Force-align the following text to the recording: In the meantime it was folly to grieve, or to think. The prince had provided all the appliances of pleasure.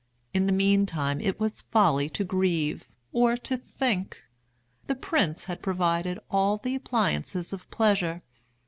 In 0.33 0.47
the 0.47 0.51
meantime 0.51 1.21
it 1.21 1.39
was 1.39 1.61
folly 1.61 2.09
to 2.09 2.23
grieve, 2.23 2.89
or 3.11 3.37
to 3.37 3.55
think. 3.55 4.23
The 4.87 4.95
prince 4.95 5.45
had 5.45 5.61
provided 5.61 6.17
all 6.31 6.57
the 6.57 6.73
appliances 6.73 7.53
of 7.53 7.69
pleasure. 7.69 8.23